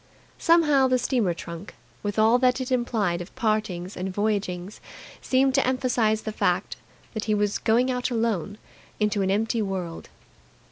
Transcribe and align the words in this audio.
Somehow 0.39 0.87
the 0.87 0.97
steamer 0.97 1.35
trunk, 1.35 1.75
with 2.01 2.17
all 2.17 2.39
that 2.39 2.59
it 2.59 2.71
implied 2.71 3.21
of 3.21 3.35
partings 3.35 3.95
and 3.95 4.11
voyagings, 4.11 4.81
seemed 5.21 5.53
to 5.53 5.67
emphasize 5.67 6.23
the 6.23 6.31
fact 6.31 6.75
that 7.13 7.25
he 7.25 7.35
was 7.35 7.59
going 7.59 7.91
out 7.91 8.09
alone 8.09 8.57
into 8.99 9.21
an 9.21 9.29
empty 9.29 9.61
world. 9.61 10.09